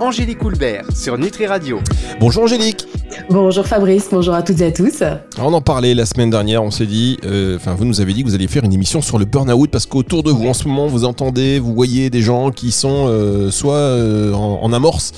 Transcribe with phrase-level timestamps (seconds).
[0.00, 1.78] Angélique Houlbert sur Nutri Radio.
[2.18, 2.86] Bonjour Angélique.
[3.28, 5.02] Bonjour Fabrice, bonjour à toutes et à tous.
[5.38, 8.22] On en parlait la semaine dernière, on s'est dit, euh, enfin vous nous avez dit
[8.22, 10.66] que vous alliez faire une émission sur le burn-out parce qu'autour de vous en ce
[10.66, 15.12] moment vous entendez, vous voyez des gens qui sont euh, soit euh, en, amorce,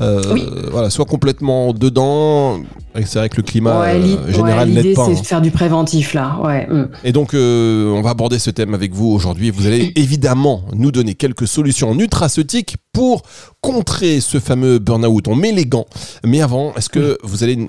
[0.00, 2.60] voilà, soit complètement dedans.
[2.94, 3.92] C'est vrai que le climat
[4.28, 5.04] général n'aide pas.
[5.04, 6.66] L'idée c'est de faire du préventif là, ouais.
[6.66, 6.88] Mm.
[7.04, 9.50] Et donc on va aborder ce thème avec vous aujourd'hui.
[9.50, 13.22] Vous allez évidemment nous donner quelques solutions nutraceutiques pour
[13.60, 15.28] contrer ce fameux burn-out.
[15.28, 15.86] On met les gants,
[16.24, 17.66] mais avant, est-ce que vous allez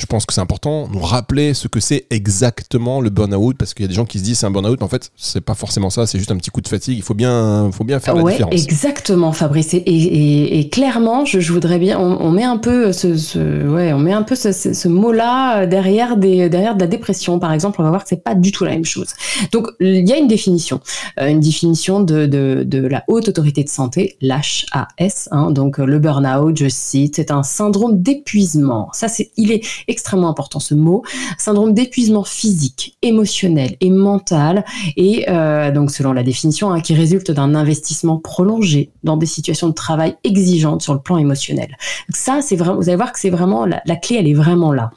[0.00, 3.84] je pense que c'est important, nous rappeler ce que c'est exactement le burn-out, parce qu'il
[3.84, 5.90] y a des gens qui se disent c'est un burn-out, en fait, c'est pas forcément
[5.90, 6.96] ça, c'est juste un petit coup de fatigue.
[6.96, 8.54] Il faut bien, faut bien faire la différence.
[8.54, 9.74] Exactement, Fabrice.
[9.74, 14.34] Et, clairement, je, voudrais bien, on, met un peu ce, ouais, on met un peu
[14.36, 17.80] ce, mot-là derrière des, derrière de la dépression, par exemple.
[17.80, 19.08] On va voir que c'est pas du tout la même chose.
[19.52, 20.80] Donc, il y a une définition,
[21.20, 25.28] euh, une définition de, de, la haute autorité de santé, l'HAS.
[25.30, 28.88] Hein, donc, le burn-out, je cite, c'est un syndrome d'épuisement.
[28.94, 31.02] Ça, c'est, il est extrêmement important ce mot,
[31.38, 34.64] syndrome d'épuisement physique, émotionnel et mental,
[34.96, 39.68] et euh, donc selon la définition, hein, qui résulte d'un investissement prolongé dans des situations
[39.68, 41.76] de travail exigeantes sur le plan émotionnel.
[42.10, 44.90] ça, c'est vraiment, vous allez voir que c'est vraiment la clé, elle est vraiment là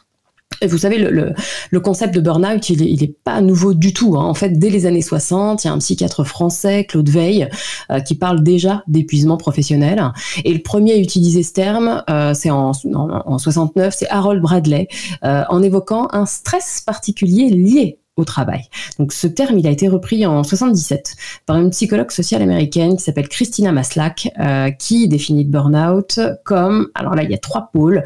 [0.62, 4.16] vous savez, le, concept de burn-out, il n'est pas nouveau du tout.
[4.18, 4.23] Hein.
[4.23, 7.50] En fait, dès les années 60, il y a un psychiatre français, Claude Veil,
[7.92, 10.02] euh, qui parle déjà d'épuisement professionnel.
[10.45, 14.88] Et le premier à utiliser ce terme, euh, c'est en, en, 69, c'est Harold Bradley,
[15.23, 18.62] euh, en évoquant un stress particulier lié au travail.
[19.00, 21.16] Donc ce terme, il a été repris en 77
[21.48, 24.30] par une psychologue sociale américaine qui s'appelle Christina Maslach,
[24.78, 28.04] qui définit le burn-out comme, alors là, il y a trois pôles,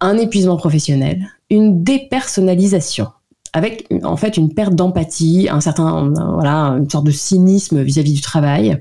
[0.00, 3.08] un épuisement professionnel, une dépersonnalisation
[3.52, 8.20] avec en fait une perte d'empathie, un certain voilà une sorte de cynisme vis-à-vis du
[8.20, 8.80] travail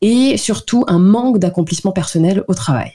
[0.00, 2.92] et surtout un manque d'accomplissement personnel au travail.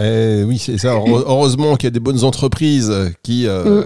[0.00, 0.94] Eh oui, c'est ça.
[1.06, 3.82] Heureusement qu'il y a des bonnes entreprises qui, euh,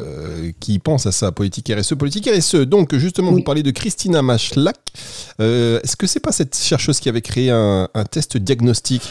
[0.48, 0.52] mm.
[0.60, 1.94] qui pensent à ça, politique RSE.
[1.94, 4.76] Politique RSE, donc justement, vous parlez de Christina Machlak.
[5.40, 9.08] Euh, est-ce que c'est pas cette chercheuse qui avait créé un, un test diagnostique?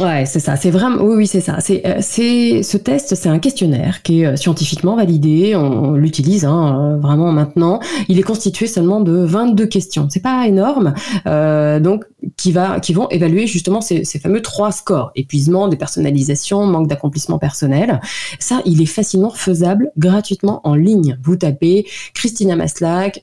[0.00, 0.54] Ouais, c'est ça.
[0.54, 1.58] C'est vraiment, oui, oui, c'est ça.
[1.58, 5.56] C'est, euh, c'est ce test, c'est un questionnaire qui est euh, scientifiquement validé.
[5.56, 7.80] On, l'utilise hein, euh, vraiment maintenant.
[8.08, 10.06] Il est constitué seulement de 22 questions.
[10.08, 10.94] C'est pas énorme,
[11.24, 12.04] donc
[12.36, 17.38] qui va, qui vont évaluer justement ces, ces fameux trois scores épuisement, dépersonnalisation, manque d'accomplissement
[17.38, 18.00] personnel.
[18.38, 21.18] Ça, il est facilement faisable gratuitement en ligne.
[21.22, 23.20] Vous tapez Christina Maslach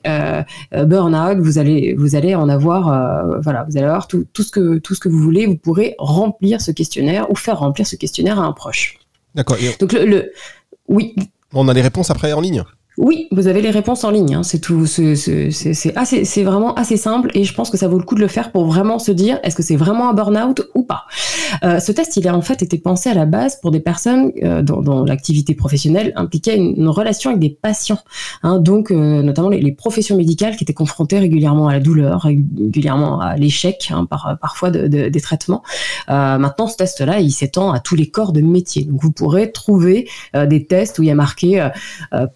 [0.72, 2.84] burnout, vous allez, vous allez en avoir,
[3.42, 5.46] voilà, vous allez avoir tout, tout ce que tout ce que vous voulez.
[5.46, 8.98] Vous pourrez remplir ce questionnaire ou faire remplir ce questionnaire à un proche.
[9.34, 9.56] D'accord.
[9.80, 10.32] Donc le,
[10.88, 11.14] oui.
[11.52, 12.64] On a les réponses après en ligne?
[12.98, 14.36] Oui, vous avez les réponses en ligne.
[14.36, 14.42] Hein.
[14.42, 14.86] C'est tout.
[14.86, 18.20] C'est assez, c'est vraiment assez simple et je pense que ça vaut le coup de
[18.20, 21.04] le faire pour vraiment se dire est-ce que c'est vraiment un burn-out ou pas?
[21.62, 24.32] Euh, ce test, il a en fait été pensé à la base pour des personnes
[24.42, 27.98] euh, dont, l'activité professionnelle impliquait une, relation avec des patients.
[28.42, 33.20] Hein, donc, euh, notamment les, professions médicales qui étaient confrontées régulièrement à la douleur, régulièrement
[33.20, 35.62] à l'échec, hein, par, parfois de, des traitements.
[36.08, 38.84] maintenant, ce test-là, il s'étend à tous les corps de métier.
[38.84, 41.68] Donc, vous pourrez trouver des tests où il y a marqué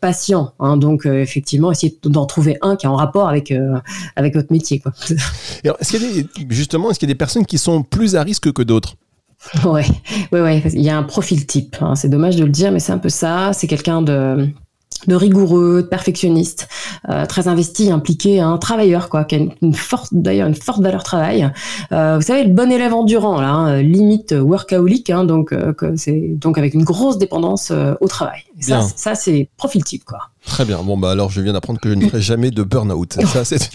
[0.01, 3.79] patient Hein, donc euh, effectivement, essayer d'en trouver un qui est en rapport avec euh,
[4.17, 4.81] avec votre métier.
[4.81, 4.93] Quoi.
[5.81, 8.23] est-ce qu'il y a justement, est-ce qu'il y a des personnes qui sont plus à
[8.23, 8.97] risque que d'autres?
[9.65, 9.87] Ouais,
[10.33, 10.63] ouais, ouais.
[10.75, 11.77] Il y a un profil type.
[11.81, 11.95] Hein.
[11.95, 13.53] C'est dommage de le dire, mais c'est un peu ça.
[13.55, 14.53] C'est quelqu'un de
[15.07, 16.69] de rigoureux, de perfectionniste,
[17.09, 21.03] euh, très investi, impliqué, un travailleur quoi, qui a une, forte d'ailleurs une forte valeur
[21.03, 21.51] travail.
[21.93, 26.35] Euh, vous savez le bon élève endurant là, hein, limite workaholic, hein, donc euh, c'est
[26.35, 28.41] donc avec une grosse dépendance au travail.
[28.61, 30.31] ça, ça c'est profil type quoi.
[30.47, 30.83] Très bien.
[30.83, 33.19] Bon bah alors je viens d'apprendre que je ne ferai jamais de burn-out.
[33.27, 33.59] Ça c'est.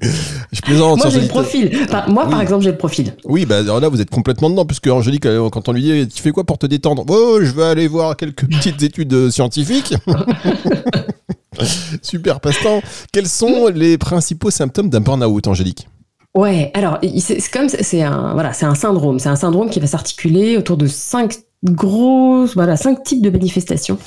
[0.00, 0.98] je plaisante.
[0.98, 1.86] Moi j'ai le profil.
[2.08, 3.14] moi par exemple j'ai le profil.
[3.24, 6.22] Oui bah alors là vous êtes complètement dedans puisque Angélique quand on lui dit tu
[6.22, 7.04] fais quoi pour te détendre?
[7.08, 9.94] Oh je vais aller voir quelques petites études scientifiques.
[12.02, 12.80] Super passe-temps.
[13.12, 15.86] Quels sont les principaux symptômes d'un burn-out, Angélique?
[16.34, 19.86] Ouais, alors c'est comme c'est un voilà, c'est un syndrome, c'est un syndrome qui va
[19.86, 23.98] s'articuler autour de cinq grosses voilà, cinq types de manifestations.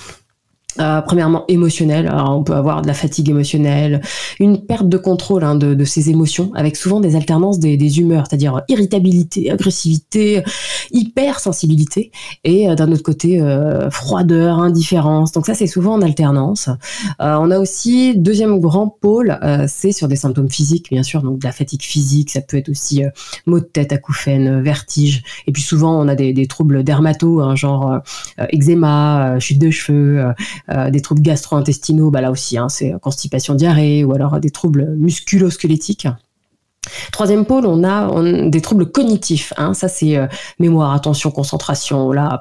[0.79, 2.07] Euh, premièrement, émotionnel.
[2.07, 4.01] Alors, on peut avoir de la fatigue émotionnelle,
[4.39, 7.99] une perte de contrôle hein, de, de, ses émotions, avec souvent des alternances des, des
[7.99, 10.43] humeurs, c'est-à-dire irritabilité, agressivité,
[10.91, 12.11] hypersensibilité,
[12.43, 15.31] et euh, d'un autre côté, euh, froideur, indifférence.
[15.31, 16.67] Donc ça, c'est souvent en alternance.
[17.21, 21.39] Euh, on a aussi, deuxième grand pôle, c'est sur des symptômes physiques, bien sûr, donc
[21.39, 23.03] de la fatigue physique, ça peut être aussi
[23.45, 27.55] maux de tête, acouphènes, vertige, et puis souvent, on a des, des troubles dermato, hein,
[27.55, 27.99] genre
[28.37, 30.33] eczéma, chute de cheveux,
[30.64, 34.95] euh, des troubles gastro-intestinaux, bah là aussi, hein, c'est constipation, diarrhée, ou alors des troubles
[34.97, 36.07] musculo-squelettiques.
[37.11, 39.53] Troisième pôle, on a, des troubles cognitifs.
[39.57, 39.73] Hein.
[39.73, 40.27] Ça, c'est euh,
[40.59, 42.11] mémoire, attention, concentration.
[42.11, 42.39] Là,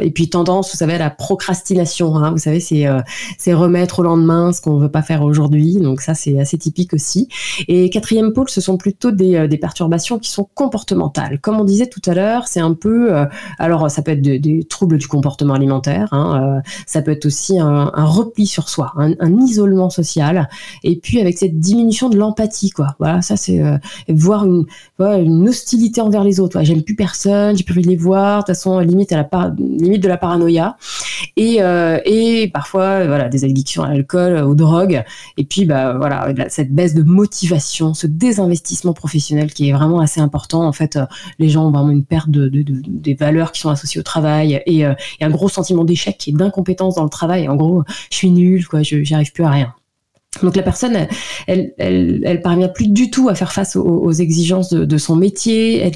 [0.00, 2.16] Et puis tendance, vous savez, à la procrastination.
[2.16, 2.30] Hein.
[2.30, 3.00] Vous savez, euh,
[3.38, 5.76] c'est remettre au lendemain ce qu'on veut pas faire aujourd'hui.
[5.76, 7.28] Donc ça, c'est assez typique aussi.
[7.68, 11.40] Et quatrième pôle, ce sont plutôt des, euh, perturbations qui sont comportementales.
[11.40, 13.10] Comme on disait tout à l'heure, c'est un peu...
[13.58, 16.08] alors, ça peut être des troubles du comportement alimentaire.
[16.12, 16.60] Hein.
[16.86, 20.50] ça peut être aussi un, repli sur soi, un, isolement social.
[20.84, 22.70] Et puis, avec cette diminution de l'empathie.
[22.98, 23.62] Voilà, ça, c'est
[24.08, 24.64] voir une,
[24.98, 26.62] une hostilité envers les autres.
[26.62, 28.38] J'aime plus personne, j'ai plus envie de les voir.
[28.38, 30.76] De toute façon, limite à la limite de la paranoïa.
[31.36, 35.04] Et, euh, et parfois, voilà, des addictions à l'alcool, aux drogues.
[35.36, 40.20] Et puis, bah voilà, cette baisse de motivation, ce désinvestissement professionnel qui est vraiment assez
[40.20, 40.66] important.
[40.66, 41.06] En fait, euh,
[41.38, 44.86] les gens ont vraiment une perte de, des valeurs qui sont associées au travail et,
[44.86, 47.48] euh, un gros sentiment d'échec et d'incompétence dans le travail.
[47.48, 49.74] En gros, je suis nul, quoi, je j'y arrive plus à rien.
[50.42, 51.06] Donc la personne,
[51.46, 55.90] elle, elle, elle, parvient plus du tout à faire face aux, exigences de, son métier.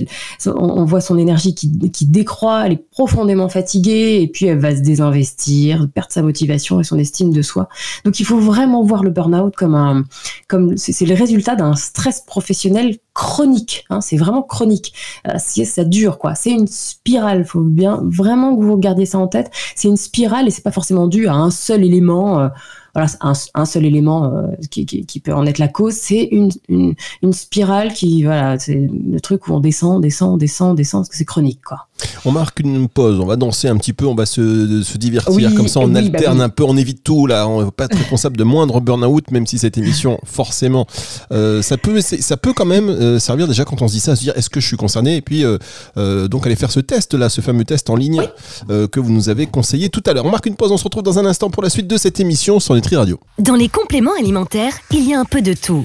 [0.46, 4.74] on, voit son énergie qui, qui, décroît, elle est profondément fatiguée et puis elle va
[4.74, 7.68] se désinvestir, perdre sa motivation et son estime de soi.
[8.04, 10.04] Donc il faut vraiment voir le burn-out comme un,
[10.48, 13.84] comme c'est le résultat d'un stress professionnel chronique.
[13.90, 14.94] Hein, c'est vraiment chronique.
[15.28, 16.34] Euh, ça dure quoi.
[16.34, 17.44] C'est une spirale.
[17.44, 19.50] Faut bien vraiment que vous gardiez ça en tête.
[19.74, 22.40] C'est une spirale et c'est pas forcément dû à un seul élément.
[22.40, 22.48] Euh,
[22.94, 23.08] voilà,
[23.54, 26.94] un, seul élément euh, qui, qui, qui, peut en être la cause, c'est une, une,
[27.22, 31.16] une, spirale qui, voilà, c'est le truc où on descend, descend, descend, descend, parce que
[31.16, 31.88] c'est chronique, quoi.
[32.24, 35.54] On marque une pause, on va danser un petit peu, on va se, se divertir,
[35.54, 37.96] comme ça on bah alterne un peu, on évite tout, là, on n'est pas être
[37.96, 40.86] responsable de moindre burn-out, même si cette émission, forcément,
[41.32, 44.12] euh, ça, peut, ça peut quand même euh, servir déjà quand on se dit ça,
[44.12, 46.80] à se dire est-ce que je suis concerné, et puis euh, donc aller faire ce
[46.80, 48.22] test, là, ce fameux test en ligne
[48.68, 50.24] que vous nous avez conseillé tout à l'heure.
[50.24, 52.20] On marque une pause, on se retrouve dans un instant pour la suite de cette
[52.20, 53.18] émission sur Nutri Radio.
[53.38, 55.84] Dans les compléments alimentaires, il y a un peu de tout.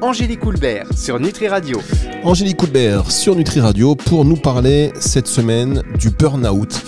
[0.00, 1.80] Angélique Coulbert sur Nutri Radio.
[2.22, 6.80] Angélique Coulbert sur Nutri Radio pour nous parler cette semaine du burn-out.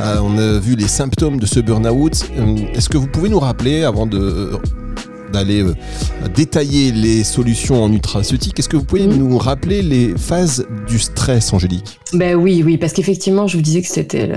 [0.00, 2.28] Euh, on a vu les symptômes de ce burn-out.
[2.36, 4.52] Euh, est-ce que vous pouvez nous rappeler, avant de
[5.32, 5.74] d'aller euh,
[6.34, 8.58] détailler les solutions en nutraceutique.
[8.58, 9.16] Est-ce que vous pouvez mm.
[9.16, 12.00] nous rappeler les phases du stress, Angélique?
[12.14, 14.30] Ben oui, oui, parce qu'effectivement, je vous disais que c'était,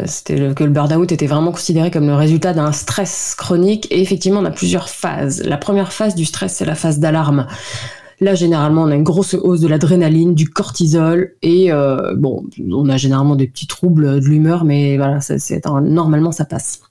[0.54, 3.88] que le burn-out était vraiment considéré comme le résultat d'un stress chronique.
[3.90, 5.42] Et effectivement, on a plusieurs phases.
[5.46, 7.48] La première phase du stress, c'est la phase d'alarme.
[8.22, 12.88] Là, généralement, on a une grosse hausse de l'adrénaline, du cortisol, et euh, bon, on
[12.88, 16.82] a généralement des petits troubles de l'humeur, mais voilà, c'est, normalement, ça passe.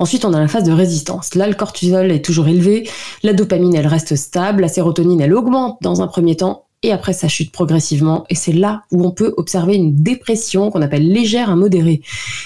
[0.00, 1.36] Ensuite, on a la phase de résistance.
[1.36, 2.88] Là, le cortisol est toujours élevé,
[3.22, 7.12] la dopamine, elle reste stable, la sérotonine, elle augmente dans un premier temps, et après
[7.12, 11.50] ça chute progressivement et c'est là où on peut observer une dépression qu'on appelle légère
[11.50, 12.00] à modérée.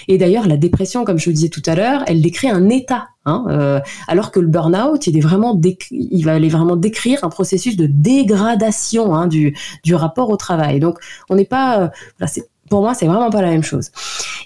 [0.09, 3.09] Et d'ailleurs la dépression, comme je vous disais tout à l'heure, elle décrit un état,
[3.27, 7.31] hein, euh, alors que le burn-out, il est vraiment il va aller vraiment décrire un
[7.31, 10.81] processus de dégradation hein, du, du rapport au travail.
[10.81, 10.99] Donc
[11.31, 12.27] on n'est pas, euh,
[12.71, 13.91] pour moi, c'est vraiment pas la même chose.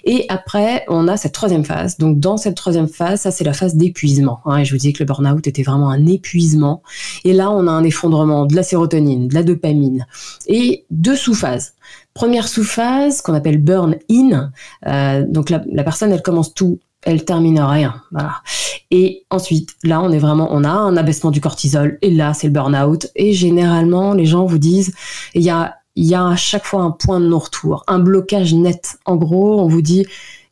[0.03, 1.97] Et après, on a cette troisième phase.
[1.97, 4.41] Donc, dans cette troisième phase, ça, c'est la phase d'épuisement.
[4.45, 6.81] Hein, et je vous disais que le burn-out était vraiment un épuisement.
[7.23, 10.05] Et là, on a un effondrement de la sérotonine, de la dopamine
[10.47, 11.73] et deux sous-phases.
[12.13, 14.51] Première sous-phase qu'on appelle burn-in.
[14.87, 18.01] Euh, donc, la, personne, elle commence tout elle termine rien.
[18.91, 21.97] Et ensuite, là, on est vraiment, on a un abaissement du cortisol.
[22.01, 23.07] Et là, c'est le burn-out.
[23.15, 24.93] Et généralement, les gens vous disent,
[25.33, 28.53] il y a il y a à chaque fois un point de non-retour, un blocage
[28.53, 28.97] net.
[29.03, 30.05] En gros, on vous dit,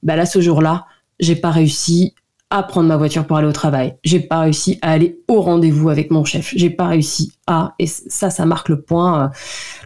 [0.04, 0.86] bah là, ce jour-là,
[1.22, 2.14] j'ai pas réussi
[2.50, 3.96] à prendre ma voiture pour aller au travail.
[4.04, 6.54] J'ai pas réussi à aller au rendez-vous avec mon chef.
[6.56, 9.32] J'ai pas réussi à et ça ça marque le point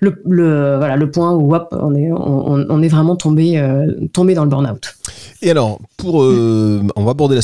[0.04, 4.50] euh, le, point où hop, on est on, est vraiment tombé euh, tombé dans le
[4.50, 4.96] burn-out.
[5.44, 7.42] Et alors, pour, euh, on va aborder la,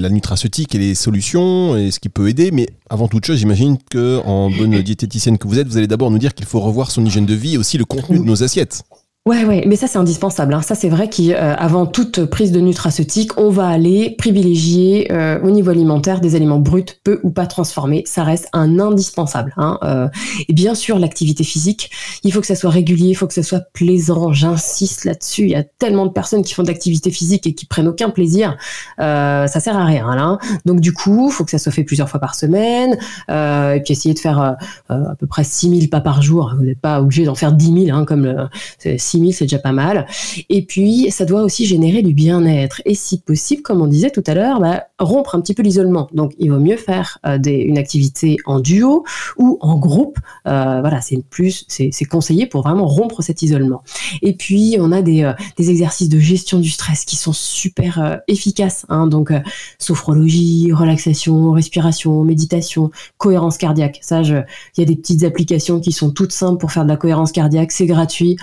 [0.00, 3.76] la nutraceutique et les solutions et ce qui peut aider, mais avant toute chose, j'imagine
[3.90, 6.90] que en bonne diététicienne que vous êtes, vous allez d'abord nous dire qu'il faut revoir
[6.90, 8.82] son hygiène de vie et aussi le contenu de nos assiettes.
[9.24, 10.52] Ouais, ouais, mais ça c'est indispensable.
[10.52, 10.62] Hein.
[10.62, 15.70] Ça c'est vrai qu'avant toute prise de nutraceutique, on va aller privilégier euh, au niveau
[15.70, 18.02] alimentaire des aliments bruts, peu ou pas transformés.
[18.04, 19.54] Ça reste un indispensable.
[19.58, 19.78] Hein.
[19.84, 20.08] Euh,
[20.48, 21.92] et bien sûr, l'activité physique,
[22.24, 24.32] il faut que ça soit régulier, il faut que ça soit plaisant.
[24.32, 25.42] J'insiste là-dessus.
[25.42, 28.10] Il y a tellement de personnes qui font de l'activité physique et qui prennent aucun
[28.10, 28.56] plaisir.
[28.98, 30.12] Euh, ça sert à rien.
[30.16, 30.22] Là.
[30.24, 30.38] Hein.
[30.64, 32.98] Donc du coup, faut que ça soit fait plusieurs fois par semaine.
[33.28, 34.56] et puis essayer de faire
[34.88, 36.54] à peu près 6000 pas par jour.
[36.58, 39.72] Vous n'êtes pas obligé d'en faire 10 000, hein, comme le 6 c'est déjà pas
[39.72, 40.06] mal.
[40.48, 42.82] Et puis, ça doit aussi générer du bien-être.
[42.84, 46.08] Et si possible, comme on disait tout à l'heure, bah, rompre un petit peu l'isolement.
[46.12, 49.04] Donc, il vaut mieux faire euh, une activité en duo
[49.36, 50.18] ou en groupe.
[50.46, 53.82] Euh, voilà, c'est plus, c'est conseillé pour vraiment rompre cet isolement.
[54.22, 58.84] Et puis, on a des, euh, exercices de gestion du stress qui sont super efficaces.
[58.88, 59.06] Hein.
[59.06, 59.32] donc,
[59.78, 63.98] sophrologie, relaxation, respiration, méditation, cohérence cardiaque.
[64.02, 64.44] Ça, il
[64.78, 67.72] y a des petites applications qui sont toutes simples pour faire de la cohérence cardiaque.
[67.72, 68.36] C'est gratuit.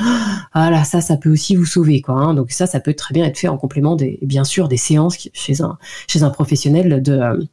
[0.54, 2.01] Voilà, ça, ça peut aussi vous sauver.
[2.08, 2.34] Hein.
[2.34, 5.18] Donc ça, ça peut très bien être fait en complément des, bien sûr, des séances
[5.34, 7.44] chez un, chez un professionnel de, euh,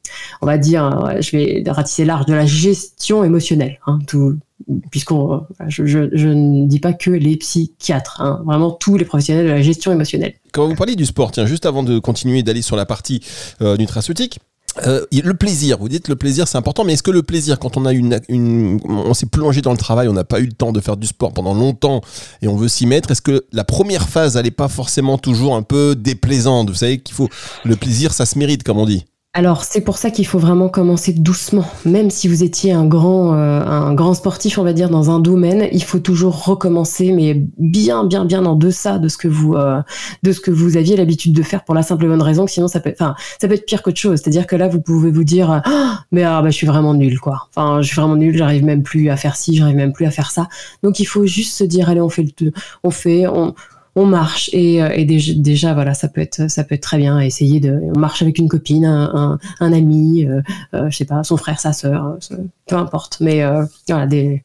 [0.43, 4.39] on va dire, euh, je vais ratisser large, de la gestion émotionnelle, hein, tout,
[4.91, 9.51] puisqu'on, je, je, ne dis pas que les psychiatres, hein, vraiment tous les professionnels de
[9.51, 10.35] la gestion émotionnelle.
[10.53, 13.23] Quand vous parlez du sport, tiens, juste avant de continuer d'aller sur la partie
[13.61, 14.39] euh, nutraceutique,
[14.87, 17.77] euh, le plaisir, vous dites le plaisir c'est important, mais est-ce que le plaisir quand
[17.77, 20.53] on a une, une on s'est plongé dans le travail, on n'a pas eu le
[20.53, 22.01] temps de faire du sport pendant longtemps
[22.43, 25.55] et on veut s'y mettre, est-ce que la première phase elle n'est pas forcément toujours
[25.55, 26.69] un peu déplaisante?
[26.69, 27.29] Vous savez qu'il faut
[27.65, 29.05] le plaisir, ça se mérite comme on dit.
[29.39, 31.67] Alors c'est pour ça qu'il faut vraiment commencer doucement.
[31.85, 35.21] Même si vous étiez un grand, euh, un grand sportif, on va dire, dans un
[35.21, 39.53] domaine, il faut toujours recommencer, mais bien, bien, bien en deçà de ce que vous,
[39.53, 39.83] euh,
[40.23, 42.51] de ce que vous aviez l'habitude de faire pour la simple et bonne raison que
[42.51, 44.23] sinon ça peut, enfin, ça peut être pire qu'autre chose.
[44.23, 47.21] C'est-à-dire que là, vous pouvez vous dire, ah, mais ah, bah, je suis vraiment nul,
[47.21, 47.51] quoi.
[47.55, 50.11] Enfin, je suis vraiment nul, j'arrive même plus à faire ci, j'arrive même plus à
[50.11, 50.49] faire ça.
[50.83, 52.53] Donc il faut juste se dire, allez, on fait le,
[52.83, 53.55] on fait, on
[53.97, 57.61] on marche et, euh, déjà, voilà ça peut être ça peut être très bien essayer
[57.61, 60.43] de on marche avec une copine un, ami euh,
[60.75, 62.19] euh, je sais pas son frère sa sœur
[62.67, 63.43] peu importe mais
[63.89, 64.43] voilà des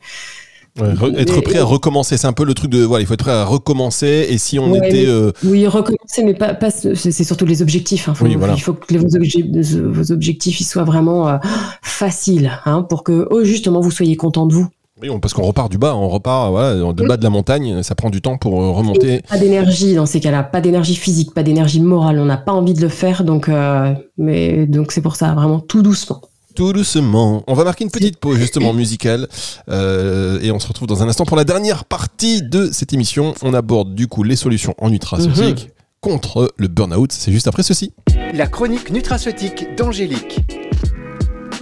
[0.77, 3.33] être prêt à recommencer, c'est un peu le truc de voilà, il faut être prêt
[3.33, 4.27] à recommencer.
[4.29, 5.05] Et si on était,
[5.43, 8.07] oui, recommencer, mais pas, c'est surtout les objectifs.
[8.07, 8.13] Hein.
[8.21, 11.39] Il faut que vos, objectifs, ils soient vraiment
[11.81, 14.69] faciles, hein, pour que oh, justement vous soyez content de vous.
[15.01, 17.95] Oui, parce qu'on repart du bas, on repart voilà, du bas de la montagne, ça
[17.95, 19.21] prend du temps pour euh, remonter.
[19.27, 22.75] pas d'énergie dans ces cas-là, pas d'énergie physique, pas d'énergie morale, on n'a pas envie
[22.75, 26.21] de le faire, donc euh, mais donc c'est pour ça, vraiment tout doucement.
[26.53, 27.43] Tout doucement.
[27.47, 29.27] On va marquer une petite pause justement musicale
[29.69, 33.33] euh, et on se retrouve dans un instant pour la dernière partie de cette émission.
[33.41, 35.71] On aborde du coup les solutions en nutraceutique mhm.
[36.01, 37.11] contre le burn-out.
[37.11, 37.93] C'est juste après ceci.
[38.33, 40.41] La chronique nutraceutique d'Angélique.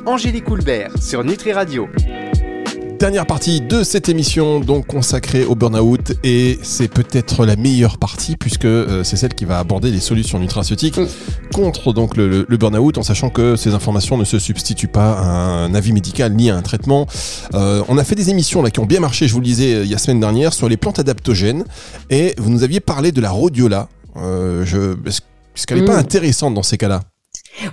[0.05, 1.87] Angélique Houlbert sur Nutri Radio.
[2.99, 8.35] Dernière partie de cette émission donc consacrée au burn-out et c'est peut-être la meilleure partie
[8.35, 11.07] puisque euh, c'est celle qui va aborder les solutions nutraceutiques mm.
[11.53, 15.73] contre donc le, burn-out en sachant que ces informations ne se substituent pas à un
[15.75, 17.07] avis médical ni à un traitement.
[17.53, 19.75] Euh, on a fait des émissions là qui ont bien marché, je vous le disais
[19.75, 21.63] euh, il y a semaine dernière sur les plantes adaptogènes
[22.09, 23.87] et vous nous aviez parlé de la rhodiola.
[24.17, 25.99] je, est-ce qu'elle n'est pas mm.
[25.99, 26.99] intéressante dans ces cas-là?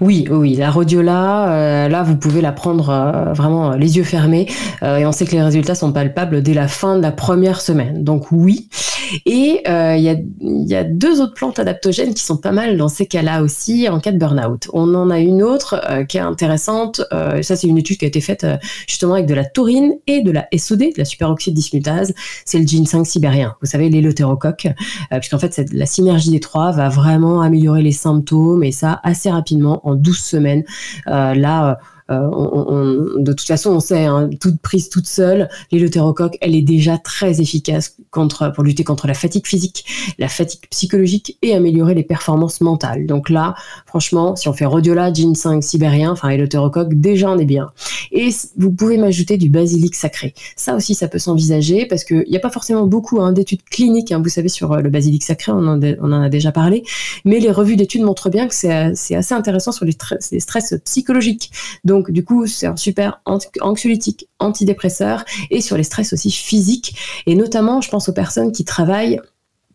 [0.00, 4.46] Oui, oui, la rhodiola, euh, là, vous pouvez la prendre euh, vraiment les yeux fermés
[4.82, 7.60] euh, et on sait que les résultats sont palpables dès la fin de la première
[7.60, 8.04] semaine.
[8.04, 8.68] Donc oui.
[9.24, 12.88] Et il y a, y, a, deux autres plantes adaptogènes qui sont pas mal dans
[12.88, 14.68] ces cas-là aussi en cas de burn-out.
[14.72, 17.00] On en a une autre qui est intéressante.
[17.42, 18.44] ça, c'est une étude qui a été faite
[18.88, 22.14] justement avec de la taurine et de la SOD, de la superoxyde dismutase.
[22.44, 23.54] C'est le ginseng sibérien.
[23.60, 24.66] Vous savez, l'éleutérocoque.
[25.12, 29.75] puisqu'en fait, la synergie des trois va vraiment améliorer les symptômes et ça assez rapidement
[29.84, 30.64] en 12 semaines.
[31.06, 31.78] Euh, là,
[32.10, 36.98] euh, de toute façon, on sait, hein, toute prise toute seule, l'éleutérocoque, elle est déjà
[36.98, 39.84] très efficace contre, pour lutter contre la fatigue physique,
[40.18, 43.06] la fatigue psychologique et améliorer les performances mentales.
[43.06, 43.54] Donc là,
[43.86, 47.70] franchement, si on fait rhodiola, ginseng sibérien, enfin éleutérocoque, déjà on est bien.
[48.10, 50.34] Et vous pouvez m'ajouter du basilic sacré.
[50.56, 54.10] Ça aussi, ça peut s'envisager parce qu'il n'y a pas forcément beaucoup hein, d'études cliniques,
[54.12, 56.82] hein, vous savez, sur euh, le basilic sacré, on en, a déjà parlé,
[57.24, 59.96] mais les revues d'études montrent bien que c'est assez intéressant sur les,
[60.32, 61.50] les stress psychologiques.
[61.84, 63.20] Donc, du coup, c'est un super
[63.60, 66.96] anxiolytique, antidépresseur et sur les stress aussi physiques.
[67.26, 69.20] Et notamment, je pense aux personnes qui travaillent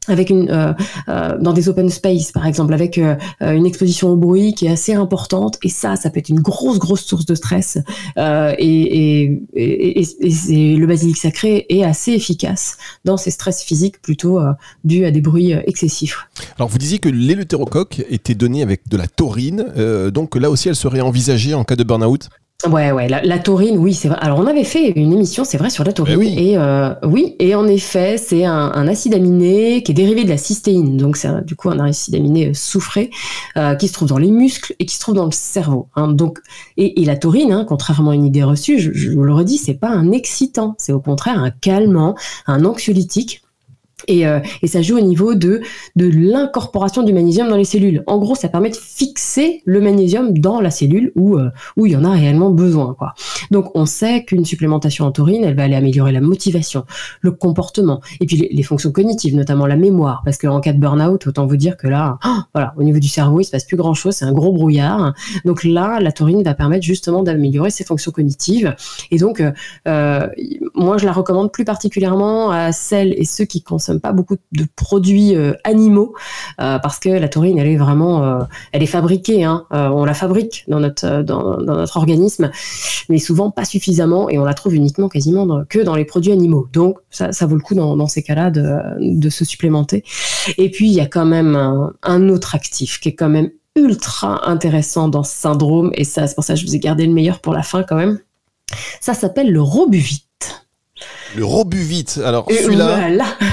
[0.07, 0.73] avec une euh,
[1.09, 4.71] euh, dans des open space par exemple avec euh, une exposition au bruit qui est
[4.71, 5.59] assez importante.
[5.63, 7.77] Et ça ça peut être une grosse grosse source de stress.
[8.17, 14.39] Et, et, et, et, le basilic sacré est assez efficace dans ces stress physiques plutôt
[14.83, 16.27] dus à des bruits excessifs.
[16.57, 19.65] Alors vous disiez que l'éleutérocoque était donné avec de la taurine.
[20.11, 22.29] Donc là aussi elle serait envisagée en cas de burn-out?
[22.69, 24.17] Ouais, ouais, la, taurine, oui, c'est vrai.
[24.21, 26.15] Alors, on avait fait une émission, c'est vrai, sur la taurine.
[26.15, 26.35] Eh oui.
[26.37, 30.37] Et euh, oui, et en effet, c'est un, acide aminé qui est dérivé de la
[30.37, 30.97] cystéine.
[30.97, 33.09] Donc, c'est du coup un acide aminé euh, soufré
[33.57, 35.87] euh, qui se trouve dans les muscles et qui se trouve dans le cerveau.
[35.95, 36.09] Hein.
[36.09, 36.39] Donc,
[36.77, 39.73] et, la taurine, hein, contrairement à une idée reçue, je, je vous le redis, c'est
[39.73, 42.15] pas un excitant, c'est au contraire un calmant,
[42.47, 43.41] un anxiolytique
[44.11, 45.61] et, euh, et, ça joue au niveau de,
[45.95, 48.03] de l'incorporation du magnésium dans les cellules.
[48.07, 51.93] En gros, ça permet de fixer le magnésium dans la cellule où, euh, où il
[51.93, 52.95] y en a réellement besoin.
[53.51, 56.85] Donc, on sait qu'une supplémentation en taurine, elle va aller améliorer la motivation,
[57.21, 60.21] le comportement, et puis les, fonctions cognitives, notamment la mémoire.
[60.25, 62.19] Parce qu'en cas de burn-out, autant vous dire que là,
[62.53, 65.13] voilà, au niveau du cerveau, il se passe plus grand-chose, c'est un gros brouillard.
[65.45, 68.75] Donc là, la taurine va permettre justement d'améliorer ses fonctions cognitives.
[69.09, 69.41] Et donc,
[69.87, 70.27] euh,
[70.75, 74.65] moi, je la recommande plus particulièrement à celles et ceux qui consomment pas beaucoup de
[74.75, 76.13] produits euh, animaux
[76.59, 78.39] euh, parce que la taurine, elle est vraiment, euh,
[78.71, 79.43] elle est fabriquée.
[79.43, 82.51] Hein, on la fabrique dans notre dans, notre organisme,
[83.09, 86.67] mais souvent pas suffisamment et on la trouve uniquement quasiment que dans les produits animaux.
[86.73, 90.03] Donc ça, ça vaut le coup dans, ces cas-là de, de se supplémenter.
[90.57, 91.55] Et puis il y a quand même
[92.03, 96.35] un, autre actif qui est quand même ultra intéressant dans ce syndrome et ça c'est
[96.35, 98.19] pour ça que je vous ai gardé le meilleur pour la fin quand même.
[98.99, 100.30] Ça s'appelle le robuvite.
[101.35, 102.19] Le Robuvite.
[102.25, 103.09] Alors celui-là,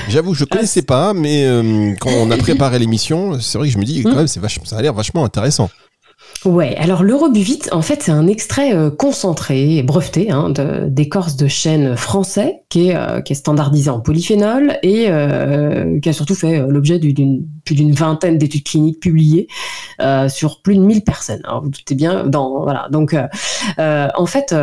[0.08, 3.78] j'avoue, je connaissais pas, mais euh, quand on a préparé l'émission, c'est vrai que je
[3.78, 4.16] me dis quand hmm.
[4.16, 5.70] même, c'est ça a l'air vachement intéressant.
[6.44, 10.52] Ouais, alors le Robuvite, en fait, c'est un extrait euh, concentré et breveté hein,
[10.86, 15.06] d'écorce de, chêne français qui est, euh, qui est standardisé en polyphénol et
[16.02, 19.48] qui a surtout fait l'objet d'une plus d'une vingtaine d'études cliniques publiées
[20.28, 21.40] sur plus de 1000 personnes.
[21.44, 23.16] Alors vous doutez bien, dans voilà, donc
[23.78, 24.54] en fait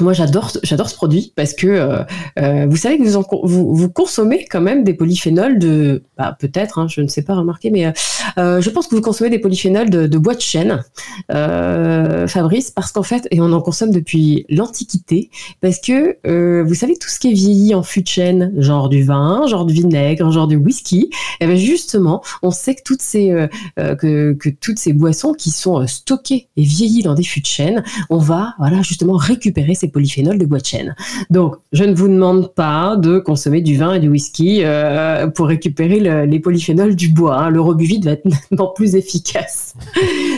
[0.00, 2.02] moi, j'adore, j'adore ce produit parce que euh,
[2.38, 6.86] euh, vous savez que vous, vous, consommez quand même des polyphénols de, bah, peut-être, hein,
[6.88, 7.92] je ne sais pas remarquer, mais
[8.38, 10.84] euh, je pense que vous consommez des polyphénols de, bois de chêne,
[11.28, 16.16] Fabrice, parce qu'en fait, et on en consomme depuis l'Antiquité, parce que
[16.62, 19.64] vous savez tout ce qui est vieilli en fût de chêne, genre du vin, genre
[19.64, 21.10] du vinaigre, genre du whisky,
[21.40, 25.86] et eh bien justement, on sait que toutes ces que toutes ces boissons qui sont
[25.86, 30.38] stockées et vieillies dans des fûts de chêne, on va voilà justement récupérer ces polyphénols
[30.38, 30.94] de bois de chêne.
[31.30, 35.46] Donc, je ne vous demande pas de consommer du vin et du whisky euh, pour
[35.46, 37.38] récupérer les polyphénols du bois.
[37.38, 37.50] Hein.
[37.50, 39.74] Le rebuvite va être nettement plus efficace.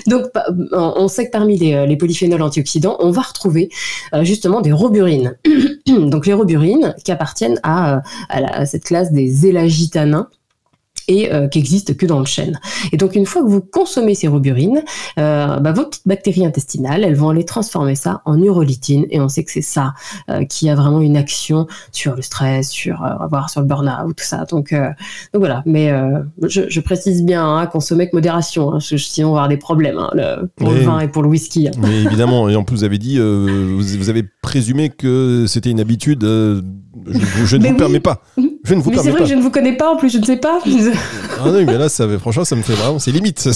[0.07, 0.25] Donc,
[0.73, 3.71] on sait que parmi les, les polyphénols antioxydants, on va retrouver
[4.15, 5.37] euh, justement des roburines.
[5.87, 10.29] Donc, les roburines qui appartiennent à, à, cette classe des élagitanins
[11.09, 12.61] et euh, qui existe que dans le chêne.
[12.93, 14.83] Et donc une fois que vous consommez ces roburines,
[15.19, 19.29] euh, bah, vos petites bactéries intestinales, elles vont aller transformer ça en urolytine et on
[19.29, 19.95] sait que c'est ça
[20.31, 24.25] euh, qui a vraiment une action sur le stress, sur avoir sur le burn-out, tout
[24.25, 24.45] ça.
[24.45, 25.63] Donc, donc voilà.
[25.67, 25.91] Mais
[26.43, 29.99] je, je, précise bien, hein, consommer avec modération, hein, sinon on va avoir des problèmes
[29.99, 31.69] hein, le, pour le vin et pour le whisky.
[31.69, 31.73] Hein.
[31.79, 32.49] Mais évidemment.
[32.49, 36.23] Et en plus vous avez dit, vous, vous, avez présumé que c'était une habitude.
[36.23, 38.23] je, je, ne vous permets pas.
[38.69, 40.19] Je ne vous mais c'est vrai que je ne vous connais pas, en plus je
[40.19, 40.59] ne sais pas.
[41.41, 43.49] ah non, mais là, ça, franchement, ça me fait vraiment, c'est limite.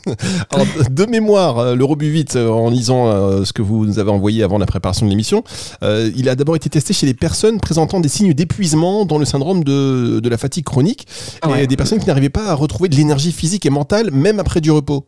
[0.50, 4.10] Alors, de mémoire, euh, le Robuvite, euh, en lisant euh, ce que vous nous avez
[4.10, 5.44] envoyé avant la préparation de l'émission,
[5.82, 9.62] il a d'abord été testé chez les personnes présentant des signes d'épuisement dans le syndrome
[9.62, 11.06] de, de la fatigue chronique
[11.56, 14.60] et des personnes qui n'arrivaient pas à retrouver de l'énergie physique et mentale, même après
[14.60, 15.06] du repos.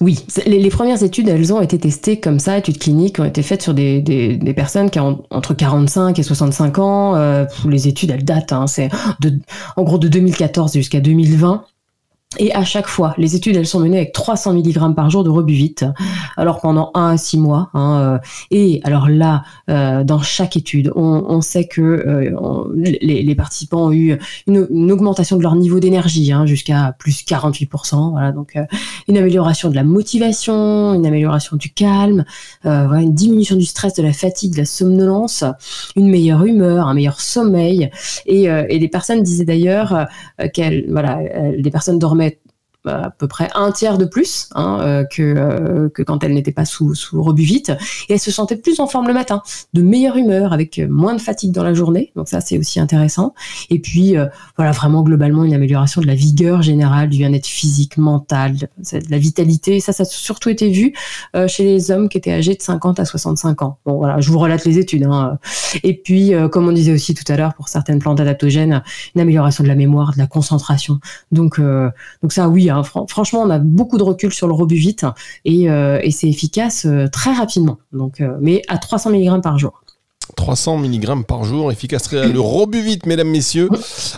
[0.00, 3.62] Oui, les, premières études, elles ont été testées comme ça, études cliniques ont été faites
[3.62, 7.16] sur des, des, personnes qui ont entre 45 et 65 ans.
[7.16, 8.90] Euh, les études, elles datent, hein, c'est
[9.76, 11.64] en gros de 2014 jusqu'à 2020.
[12.36, 15.30] Et à chaque fois, les études, elles sont menées avec 300 mg par jour de
[15.30, 15.86] rebuvite,
[16.36, 17.70] alors pendant 1 à 6 mois.
[17.72, 18.18] Hein, euh,
[18.50, 24.18] et alors là, euh, dans chaque étude, on, sait que euh, les, participants ont eu
[24.46, 28.10] une, augmentation de leur niveau d'énergie, hein, jusqu'à plus 48%.
[28.10, 28.58] Voilà, donc
[29.08, 32.26] une amélioration de la motivation, une amélioration du calme,
[32.64, 35.44] une diminution du stress, de la fatigue, de la somnolence,
[35.96, 37.90] une meilleure humeur, un meilleur sommeil.
[38.26, 40.06] Et, et les personnes disaient d'ailleurs
[40.52, 41.20] qu'elles, voilà,
[41.56, 42.17] les personnes dormaient
[42.88, 46.94] à peu près un tiers de plus hein, que, que quand elle n'était pas sous,
[46.94, 47.70] sous Robuvite.
[48.08, 49.42] Et elle se sentait plus en forme le matin,
[49.74, 52.12] de meilleure humeur, avec moins de fatigue dans la journée.
[52.16, 53.34] Donc ça, c'est aussi intéressant.
[53.70, 54.16] Et puis,
[54.56, 59.18] voilà, vraiment globalement, une amélioration de la vigueur générale, du bien-être physique, mental, de la
[59.18, 59.80] vitalité.
[59.80, 60.94] Ça, ça a surtout été vu
[61.46, 63.78] chez les hommes qui étaient âgés de 50 à 65 ans.
[63.84, 65.04] Bon, voilà, je vous relate les études.
[65.04, 65.38] Hein.
[65.82, 68.82] Et puis, comme on disait aussi tout à l'heure, pour certaines plantes adaptogènes,
[69.14, 71.00] une amélioration de la mémoire, de la concentration.
[71.32, 71.90] Donc, euh,
[72.22, 75.04] donc ça, oui, hein, franchement, on a beaucoup de recul sur le robuvite
[75.44, 77.78] et, euh, et c'est efficace euh, très rapidement.
[77.92, 79.82] Donc, mais à 300 mg par jour.
[80.36, 83.68] 300 mg par jour, efficace le robuvite, mesdames, messieurs.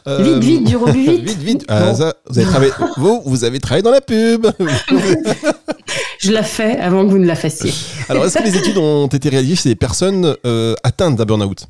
[0.06, 1.20] vite, vite, du robuvite.
[1.24, 1.64] vite, vite.
[1.68, 1.92] Ah,
[2.28, 4.46] vous, avez travaillé, vous, vous avez travaillé dans la pub.
[6.18, 7.72] Je la fais avant que vous ne la fassiez.
[8.08, 10.36] Alors, est-ce que les études ont été réalisées chez des personnes
[10.82, 11.66] atteintes d'un burn-out?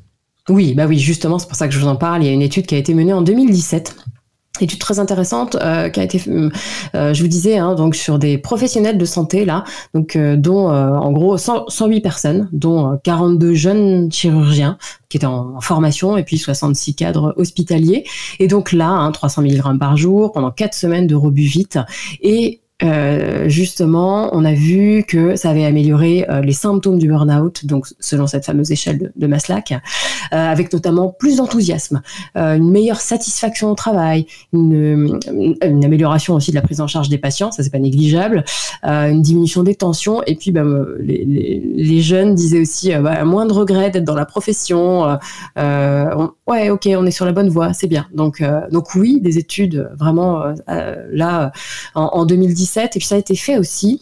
[0.49, 2.23] Oui, bah oui, justement, c'est pour ça que je vous en parle.
[2.23, 3.95] Il y a une étude qui a été menée en 2017
[4.63, 8.37] étude très intéressante euh, qui a été, euh, je vous disais, hein, donc sur des
[8.37, 14.77] professionnels de santé là, donc euh, dont en gros 108 personnes, dont 42 jeunes chirurgiens
[15.09, 18.05] qui étaient en, formation et puis 66 cadres hospitaliers.
[18.39, 21.79] Et donc là, 300 hein, mg par jour pendant 4 semaines de Robuvite
[22.21, 27.65] et euh, justement, on a vu que ça avait amélioré euh, les symptômes du burn-out,
[27.65, 29.77] donc selon cette fameuse échelle de, de Maslach, euh,
[30.31, 32.01] avec notamment plus d'enthousiasme,
[32.35, 35.19] une meilleure satisfaction au travail, une,
[35.63, 38.43] une, amélioration aussi de la prise en charge des patients, ça c'est pas négligeable,
[38.83, 43.91] une diminution des tensions, et puis ben, les, jeunes disaient aussi bah, moins de regrets
[43.91, 45.17] d'être dans la profession.
[45.57, 48.07] ouais, ok, on est sur la bonne voie, c'est bien.
[48.13, 50.43] Donc, donc oui, des études vraiment
[51.11, 51.51] là
[51.95, 54.01] en 2017 et puis ça a été fait aussi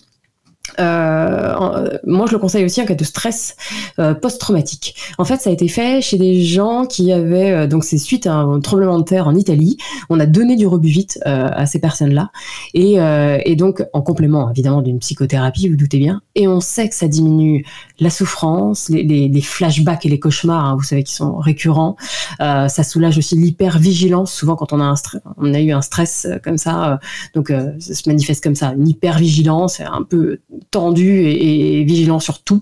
[0.79, 3.55] euh, moi, je le conseille aussi en cas de stress
[3.99, 4.95] euh, post-traumatique.
[5.17, 8.27] En fait, ça a été fait chez des gens qui avaient, euh, donc c'est suite
[8.27, 9.77] à un tremblement de terre en Italie,
[10.09, 12.31] on a donné du rebuvite à ces personnes-là,
[12.73, 17.07] et, donc en complément évidemment d'une psychothérapie, vous, doutez bien, et on sait que ça
[17.07, 17.65] diminue
[17.99, 21.95] la souffrance, les flashbacks et les cauchemars, hein, vous savez, qui sont récurrents.
[22.39, 24.33] ça soulage aussi l'hypervigilance.
[24.33, 24.95] Souvent, quand on a un
[25.37, 26.99] on a eu un stress comme ça,
[27.33, 30.39] donc ça se manifeste comme ça, une hypervigilance, un peu
[30.71, 32.61] tendu et, vigilant sur tout.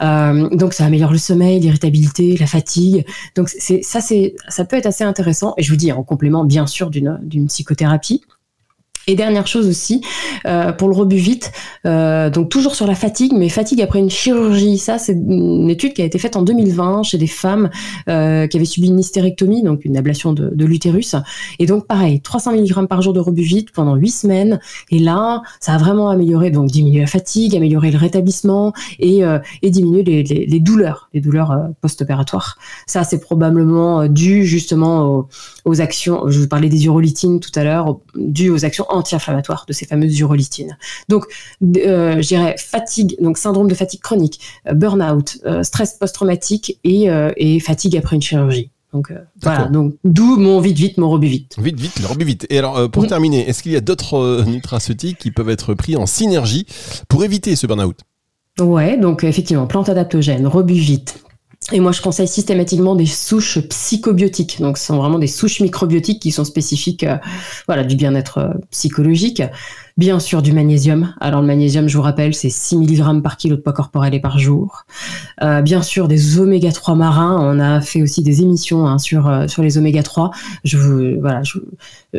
[0.00, 3.04] Euh, donc ça améliore le sommeil, l'irritabilité, la fatigue.
[3.34, 5.54] Donc c'est ça, c'est ça peut être assez intéressant.
[5.56, 8.22] Et je vous dis en complément bien sûr d'une d'une psychothérapie.
[9.08, 10.02] Et dernière chose aussi,
[10.46, 11.50] euh, pour le rebut vite,
[11.86, 14.76] euh, donc toujours sur la fatigue, mais fatigue après une chirurgie.
[14.76, 17.70] Ça, c'est une étude qui a été faite en 2020 chez des femmes
[18.10, 21.16] euh, qui avaient subi une hystérectomie, donc une ablation de, l'utérus.
[21.58, 24.60] Et donc pareil, 300 mg par jour de rebut vite pendant 8 semaines.
[24.90, 29.22] Et là, ça a vraiment amélioré, donc diminuer la fatigue, améliorer le rétablissement et,
[29.62, 32.58] et diminuer les, douleurs, les douleurs post-opératoires.
[32.86, 35.26] Ça, c'est probablement dû justement
[35.64, 39.72] aux, actions, je vous parlais des urolitines tout à l'heure, dû aux actions anti-inflammatoires de
[39.72, 40.76] ces fameuses urolitines.
[41.08, 41.24] Donc,
[41.62, 47.10] euh, je dirais fatigue, donc syndrome de fatigue chronique, euh, burn-out, euh, stress post-traumatique et,
[47.10, 48.70] euh, et, fatigue après une chirurgie.
[48.94, 51.56] Donc voilà, donc d'où mon vite vite, mon rebut vite.
[51.58, 52.46] Vite vite, le rebut vite.
[52.48, 56.06] Et alors pour terminer, est-ce qu'il y a d'autres nutraceutiques qui peuvent être pris en
[56.06, 56.64] synergie
[57.06, 57.98] pour éviter ce burn-out?
[58.58, 61.22] Ouais, donc effectivement, plante adaptogène, rebut vite,
[61.70, 64.60] et moi, je conseille systématiquement des souches psychobiotiques.
[64.60, 67.18] Donc, ce sont vraiment des souches microbiotiques qui sont spécifiques, euh,
[67.66, 69.42] voilà, du bien-être euh, psychologique.
[69.98, 71.12] Bien sûr, du magnésium.
[71.18, 74.20] Alors, le magnésium, je vous rappelle, c'est 6 mg par kilo de poids corporel et
[74.20, 74.84] par jour.
[75.42, 77.36] Euh, bien sûr, des oméga 3 marins.
[77.40, 80.30] On a fait aussi des émissions hein, sur, euh, sur les oméga 3.
[80.62, 81.42] Je voilà,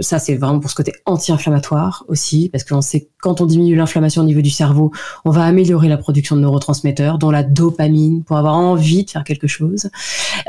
[0.01, 3.77] ça, c'est vraiment pour ce côté anti-inflammatoire aussi, parce qu'on sait que quand on diminue
[3.77, 4.91] l'inflammation au niveau du cerveau,
[5.23, 9.23] on va améliorer la production de neurotransmetteurs, dont la dopamine, pour avoir envie de faire
[9.23, 9.89] quelque chose.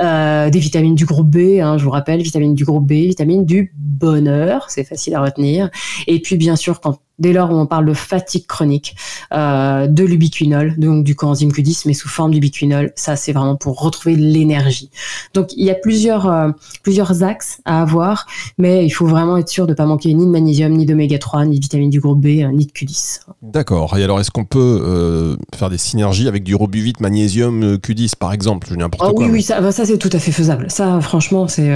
[0.02, 3.44] Euh, des vitamines du groupe B, hein, je vous rappelle, vitamines du groupe B, vitamines
[3.44, 5.70] du bonheur, c'est facile à retenir.
[6.08, 8.96] Et puis, bien sûr, quand dès lors où on parle de fatigue chronique,
[9.32, 12.92] euh, de l'ubiquinol, donc du coenzyme Q10, mais sous forme d'ubiquinol.
[12.96, 14.90] Ça, c'est vraiment pour retrouver l'énergie.
[15.34, 16.50] Donc, il y a plusieurs, euh,
[16.82, 18.26] plusieurs axes à avoir,
[18.58, 21.18] mais il faut vraiment être sûr de ne pas manquer ni de magnésium, ni d'oméga
[21.18, 23.20] 3, ni de vitamine du groupe B, euh, ni de Q10.
[23.42, 23.96] D'accord.
[23.98, 28.32] Et alors, est-ce qu'on peut faire des synergies avec du robuvite, magnésium, euh, Q10, par
[28.32, 28.68] exemple?
[28.74, 29.26] N'importe oh, quoi.
[29.26, 30.70] Oui, oui, ça, bah, ça c'est tout à fait faisable.
[30.70, 31.70] Ça, franchement, c'est,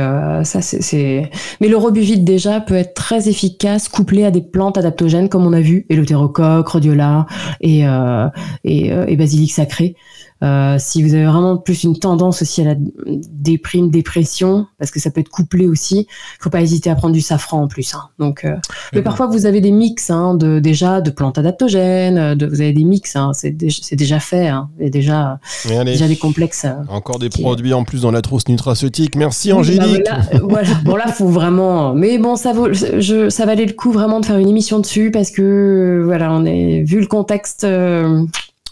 [0.45, 1.31] ça, c'est,
[1.61, 5.53] mais le robuvite déjà peut être très efficace couplé à des plantes adaptogènes comme on
[5.53, 7.27] a vu, éleutérocoque, rhodiola
[7.61, 8.29] et, euh,
[8.63, 9.97] et, euh, et, basilic sacré.
[10.45, 12.75] Euh, si vous avez vraiment plus une tendance aussi à la
[13.07, 16.07] déprime, dépression, parce que ça peut être couplé aussi,
[16.39, 17.95] faut pas hésiter à prendre du safran en plus.
[17.95, 18.11] Hein.
[18.19, 18.57] Donc, euh,
[18.93, 22.73] mais parfois vous avez des mix hein, de déjà de plantes adaptogènes, de, vous avez
[22.73, 25.39] des mix, hein, c'est déjà fait, hein, et déjà
[25.85, 26.67] déjà des complexes.
[26.89, 29.17] Encore des produits en plus dans la trousse nutraceutique.
[29.17, 30.05] Merci Angélique.
[30.05, 33.93] Bah, voilà, bon là faut vraiment, mais bon ça vaut, je, ça valait le coup
[33.93, 37.67] vraiment de faire une émission dessus parce que voilà on est vu le contexte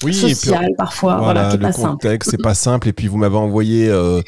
[0.03, 1.19] oui, social parfois.
[1.19, 2.89] Voilà, le contexte, c'est pas simple.
[2.89, 4.21] Et puis vous m'avez envoyé, euh,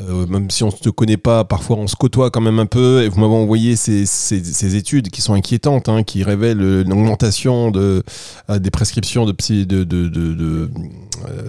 [0.00, 2.66] euh, même si on ne se connaît pas, parfois on se côtoie quand même un
[2.66, 3.02] peu.
[3.02, 7.70] Et vous m'avez envoyé ces, ces, études qui sont inquiétantes, hein, qui révèlent une augmentation
[7.70, 8.02] de,
[8.50, 10.70] euh, des prescriptions de, de, de, de,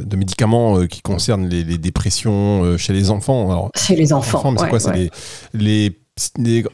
[0.03, 3.51] de médicaments qui concernent les, les dépressions chez les enfants.
[3.51, 4.53] Alors, chez les enfants.
[4.57, 4.79] c'est quoi?
[4.79, 5.09] C'est les,
[5.53, 5.98] les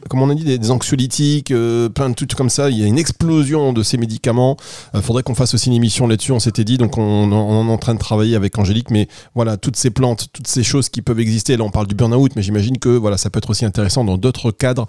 [0.10, 2.70] comme on a dit, des, anxiolytiques, euh, plein de trucs comme ça.
[2.70, 4.58] Il y a une explosion de ces médicaments.
[4.94, 6.32] Il euh, faudrait qu'on fasse aussi une émission là-dessus.
[6.32, 8.92] On s'était dit, donc on, est en train de travailler avec Angélique.
[8.92, 11.58] Mais voilà, toutes ces plantes, toutes ces choses qui peuvent exister.
[11.58, 14.18] Là, on parle du burn-out, mais j'imagine que voilà, ça peut être aussi intéressant dans
[14.18, 14.88] d'autres cadres.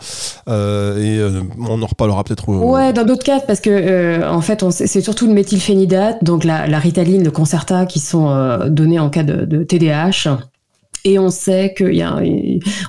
[0.48, 2.48] Euh, et on en reparlera peut-être.
[2.48, 7.24] Ouais, dans d'autres cadres, parce que en fait, c'est surtout le méthylphénidate, donc la, Ritaline,
[7.24, 10.38] le Concerta, qui sont donnés en cas de TDAH.
[11.06, 12.20] Et on sait qu'il y a,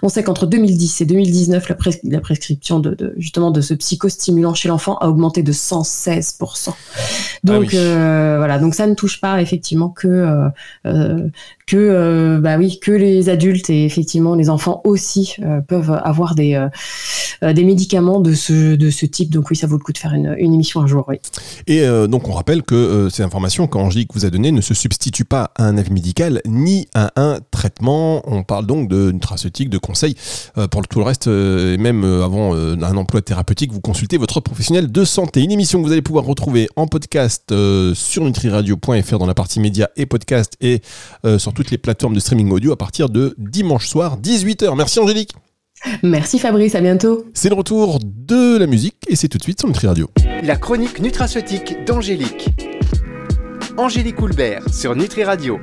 [0.01, 1.75] on sait qu'entre 2010 et 2019, la,
[2.05, 6.69] la prescription de, justement de ce psychostimulant chez l'enfant a augmenté de 116%.
[7.43, 10.49] Donc ah euh, voilà, donc ça ne touche pas effectivement que euh,
[10.87, 11.27] euh,
[11.67, 13.69] que euh, bah oui que les adultes.
[13.69, 15.35] Et effectivement les enfants aussi
[15.67, 16.65] peuvent avoir des
[17.43, 19.29] des médicaments de ce de ce type.
[19.29, 21.17] Donc oui ça vaut le coup de faire une, une émission un jour oui.
[21.67, 25.51] Et donc on rappelle que ces informations qu'Angélique vous a données ne se substituent pas
[25.55, 30.15] à un avis médical ni à un traitement on parle donc de nutraceutique de conseils
[30.71, 35.05] pour tout le reste et même avant un emploi thérapeutique vous consultez votre professionnel de
[35.05, 37.53] santé une émission que vous allez pouvoir retrouver en podcast
[37.93, 40.81] sur nutriradio.fr dans la partie médias et podcast et
[41.37, 44.75] sur toutes les plateformes de streaming audio à partir de dimanche soir 18h.
[44.75, 45.33] Merci Angélique.
[46.03, 47.25] Merci Fabrice, à bientôt.
[47.33, 50.09] C'est le retour de la musique et c'est tout de suite sur Nutri Radio.
[50.43, 52.49] La chronique nutraceutique d'Angélique.
[53.77, 55.55] Angélique Houlbert sur Nutri Radio.